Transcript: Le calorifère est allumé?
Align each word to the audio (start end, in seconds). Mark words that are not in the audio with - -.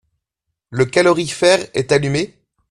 Le 0.71 0.85
calorifère 0.85 1.63
est 1.75 1.91
allumé? 1.91 2.33